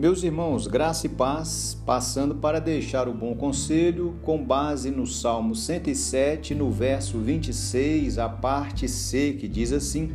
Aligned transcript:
Meus 0.00 0.22
irmãos, 0.22 0.66
graça 0.66 1.04
e 1.04 1.10
paz, 1.10 1.76
passando 1.84 2.36
para 2.36 2.58
deixar 2.58 3.06
o 3.06 3.12
bom 3.12 3.34
conselho 3.34 4.16
com 4.22 4.42
base 4.42 4.90
no 4.90 5.06
Salmo 5.06 5.54
107, 5.54 6.54
no 6.54 6.70
verso 6.70 7.18
26, 7.18 8.16
a 8.16 8.26
parte 8.26 8.88
C, 8.88 9.36
que 9.38 9.46
diz 9.46 9.72
assim: 9.72 10.14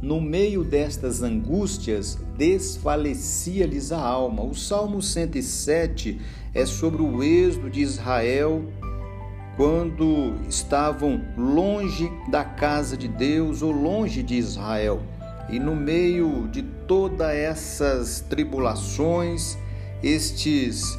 No 0.00 0.22
meio 0.22 0.64
destas 0.64 1.22
angústias, 1.22 2.18
desfalecia-lhes 2.34 3.92
a 3.92 4.00
alma. 4.00 4.42
O 4.42 4.54
Salmo 4.54 5.02
107 5.02 6.18
é 6.54 6.64
sobre 6.64 7.02
o 7.02 7.22
êxodo 7.22 7.68
de 7.68 7.82
Israel 7.82 8.62
quando 9.58 10.36
estavam 10.48 11.20
longe 11.36 12.08
da 12.30 12.44
casa 12.44 12.96
de 12.96 13.08
Deus 13.08 13.60
ou 13.60 13.72
longe 13.72 14.22
de 14.22 14.36
Israel. 14.36 15.02
E 15.50 15.58
no 15.58 15.74
meio 15.74 16.46
de 16.46 16.62
todas 16.62 17.34
essas 17.34 18.20
tribulações, 18.20 19.58
estes 20.00 20.96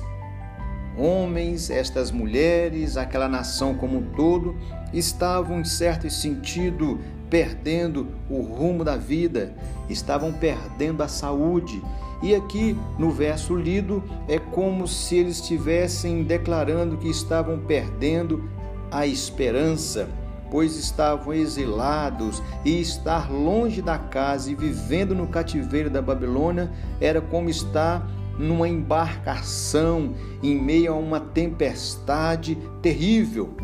homens, 1.00 1.70
estas 1.70 2.12
mulheres, 2.12 2.98
aquela 2.98 3.28
nação 3.28 3.74
como 3.74 3.98
um 3.98 4.04
todo, 4.12 4.56
estavam, 4.94 5.62
em 5.62 5.66
certo 5.66 6.10
sentido, 6.10 7.00
perdendo 7.30 8.08
o 8.30 8.42
rumo 8.42 8.84
da 8.84 8.98
vida, 8.98 9.54
estavam 9.90 10.34
perdendo 10.34 11.02
a 11.02 11.08
saúde. 11.08 11.82
E 12.22 12.36
aqui 12.36 12.76
no 12.98 13.12
verso 13.12 13.56
lido 13.56 14.04
é 14.28 14.38
como 14.38 14.88
se 14.88 15.16
eles 15.16 15.40
estivessem 15.40 16.24
declarando 16.24 16.98
que 16.98 17.10
estavam 17.10 17.60
perdendo 17.60 18.50
a 18.92 19.08
esperança 19.08 20.10
pois 20.52 20.76
estavam 20.76 21.34
exilados 21.34 22.42
e 22.66 22.82
estar 22.82 23.32
longe 23.32 23.82
da 23.82 23.98
casa 23.98 24.52
e 24.52 24.56
vivendo 24.56 25.14
no 25.14 25.28
cativeiro 25.28 25.90
da 25.90 26.02
Babilônia 26.02 26.72
era 27.00 27.22
como 27.22 27.50
estar 27.50 28.08
numa 28.40 28.68
embarcação 28.68 30.16
em 30.42 30.60
meio 30.60 30.94
a 30.94 30.96
uma 30.96 31.20
tempestade 31.20 32.58
terrível. 32.82 33.56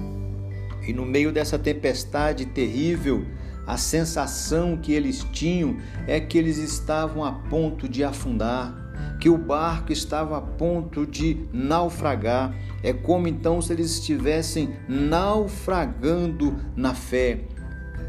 E 0.88 0.94
no 0.94 1.06
meio 1.06 1.32
dessa 1.32 1.58
tempestade 1.58 2.46
terrível, 2.46 3.26
a 3.66 3.78
sensação 3.78 4.78
que 4.78 4.94
eles 4.94 5.26
tinham 5.32 5.78
é 6.06 6.20
que 6.20 6.38
eles 6.38 6.58
estavam 6.58 7.24
a 7.24 7.32
ponto 7.32 7.90
de 7.90 8.04
afundar 8.04 8.86
que 9.20 9.30
o 9.30 9.38
barco 9.38 9.92
estava 9.92 10.38
a 10.38 10.42
ponto 10.42 11.06
de 11.06 11.48
naufragar. 11.52 12.54
É 12.84 12.94
como 12.94 13.28
então 13.28 13.62
se 13.62 13.74
eles 13.74 13.92
estivessem 13.92 14.76
naufragando 14.88 16.56
na 16.76 16.94
fé, 16.94 17.40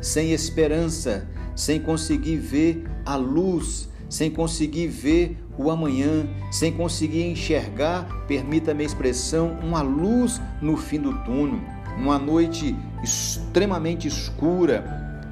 sem 0.00 0.32
esperança, 0.32 1.28
sem 1.54 1.80
conseguir 1.80 2.36
ver 2.36 2.84
a 3.04 3.16
luz, 3.16 3.88
sem 4.08 4.30
conseguir 4.30 4.88
ver 4.88 5.36
o 5.58 5.70
amanhã, 5.70 6.26
sem 6.50 6.72
conseguir 6.72 7.24
enxergar, 7.24 8.06
permita-me 8.26 8.82
a 8.82 8.86
expressão, 8.86 9.58
uma 9.62 9.82
luz 9.82 10.40
no 10.60 10.76
fim 10.76 11.00
do 11.00 11.12
túnel, 11.24 11.60
uma 11.98 12.18
noite 12.18 12.76
extremamente 13.02 14.06
escura. 14.06 14.84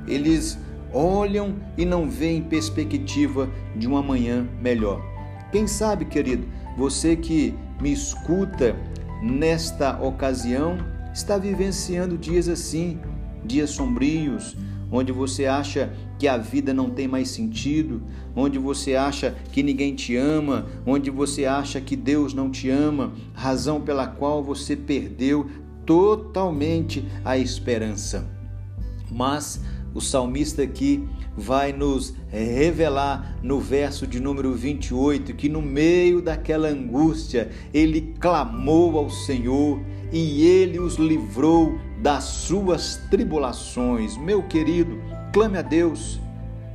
Eles 0.07 0.59
olham 0.93 1.57
e 1.77 1.85
não 1.85 2.09
veem 2.09 2.43
perspectiva 2.43 3.51
de 3.77 3.89
um 3.89 3.97
amanhã 3.97 4.49
melhor. 4.61 5.03
Quem 5.53 5.67
sabe, 5.67 6.05
querido, 6.05 6.47
você 6.77 7.17
que 7.17 7.55
me 7.81 7.93
escuta 7.93 8.77
nesta 9.23 10.01
ocasião 10.03 10.79
está 11.13 11.39
vivenciando 11.39 12.19
dias 12.19 12.49
assim, 12.49 12.99
dias 13.45 13.71
sombrios, 13.71 14.57
onde 14.95 15.11
você 15.11 15.47
acha 15.47 15.93
que 16.21 16.29
a 16.29 16.37
vida 16.37 16.73
não 16.73 16.89
tem 16.89 17.09
mais 17.09 17.29
sentido, 17.29 18.01
onde 18.37 18.61
você 18.61 18.95
acha 18.95 19.35
que 19.53 19.61
ninguém 19.61 19.93
te 19.93 20.17
ama, 20.17 20.67
onde 20.87 21.11
você 21.11 21.47
acha 21.47 21.81
que 21.81 21.97
Deus 21.97 22.33
não 22.33 22.49
te 22.49 22.71
ama, 22.71 23.13
razão 23.35 23.81
pela 23.81 24.07
qual 24.07 24.43
você 24.43 24.77
perdeu 24.77 25.51
totalmente 25.85 27.05
a 27.25 27.37
esperança. 27.37 28.25
Mas 29.11 29.61
o 29.95 30.01
salmista 30.01 30.63
aqui 30.63 31.09
vai 31.37 31.73
nos 31.73 32.15
revelar 32.29 33.37
no 33.43 33.61
verso 33.61 34.07
de 34.07 34.19
número 34.19 34.53
28 34.53 35.35
que 35.35 35.49
no 35.49 35.63
meio 35.63 36.21
daquela 36.21 36.69
angústia 36.69 37.51
ele 37.73 38.15
clamou 38.19 38.99
ao 38.99 39.09
Senhor 39.09 39.81
e 40.13 40.45
ele 40.45 40.81
os 40.81 40.97
livrou 40.97 41.79
das 42.03 42.25
suas 42.25 42.97
tribulações. 43.11 44.17
Meu 44.17 44.43
querido, 44.43 45.01
clame 45.33 45.59
a 45.59 45.63
Deus, 45.63 46.21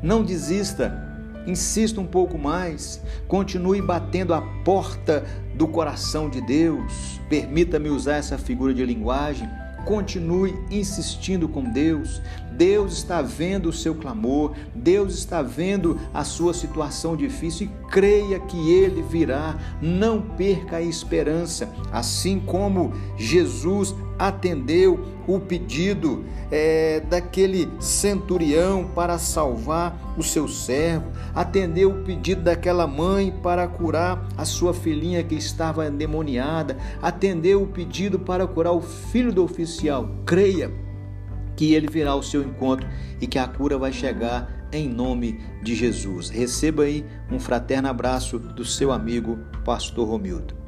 não 0.01 0.23
desista. 0.23 1.07
Insista 1.47 1.99
um 1.99 2.05
pouco 2.05 2.37
mais, 2.37 3.01
continue 3.27 3.81
batendo 3.81 4.33
a 4.33 4.41
porta 4.63 5.25
do 5.55 5.67
coração 5.67 6.29
de 6.29 6.41
Deus. 6.41 7.19
Permita-me 7.29 7.89
usar 7.89 8.17
essa 8.17 8.37
figura 8.37 8.73
de 8.73 8.85
linguagem 8.85 9.49
Continue 9.89 10.53
insistindo 10.69 11.49
com 11.49 11.63
Deus. 11.63 12.21
Deus 12.51 12.93
está 12.93 13.23
vendo 13.23 13.69
o 13.69 13.73
seu 13.73 13.95
clamor, 13.95 14.53
Deus 14.75 15.15
está 15.15 15.41
vendo 15.41 15.99
a 16.13 16.23
sua 16.23 16.53
situação 16.53 17.17
difícil 17.17 17.65
e 17.65 17.89
creia 17.89 18.39
que 18.39 18.69
Ele 18.71 19.01
virá. 19.01 19.57
Não 19.81 20.21
perca 20.21 20.77
a 20.77 20.81
esperança, 20.83 21.67
assim 21.91 22.39
como 22.39 22.93
Jesus 23.17 23.95
atendeu 24.19 25.03
o 25.35 25.39
pedido 25.39 26.25
é, 26.51 27.01
daquele 27.01 27.69
centurião 27.79 28.89
para 28.95 29.17
salvar 29.19 30.15
o 30.17 30.23
seu 30.23 30.47
servo, 30.47 31.11
atendeu 31.35 31.91
o 31.91 32.03
pedido 32.03 32.41
daquela 32.41 32.87
mãe 32.87 33.31
para 33.43 33.67
curar 33.67 34.27
a 34.35 34.43
sua 34.43 34.73
filhinha 34.73 35.23
que 35.23 35.35
estava 35.35 35.87
endemoniada, 35.87 36.75
atendeu 37.01 37.61
o 37.61 37.67
pedido 37.67 38.17
para 38.17 38.47
curar 38.47 38.73
o 38.73 38.81
filho 38.81 39.31
do 39.31 39.43
oficial. 39.43 40.09
Creia 40.25 40.71
que 41.55 41.73
ele 41.73 41.87
virá 41.87 42.11
ao 42.11 42.23
seu 42.23 42.41
encontro 42.41 42.87
e 43.21 43.27
que 43.27 43.37
a 43.37 43.47
cura 43.47 43.77
vai 43.77 43.93
chegar 43.93 44.67
em 44.71 44.87
nome 44.87 45.39
de 45.61 45.75
Jesus. 45.75 46.29
Receba 46.29 46.83
aí 46.83 47.05
um 47.31 47.39
fraterno 47.39 47.87
abraço 47.87 48.39
do 48.39 48.65
seu 48.65 48.91
amigo, 48.91 49.37
Pastor 49.63 50.07
Romildo. 50.07 50.58